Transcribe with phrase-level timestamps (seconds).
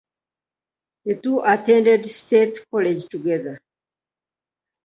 [1.05, 3.61] The two attended State college together.